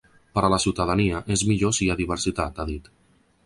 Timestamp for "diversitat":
2.03-2.59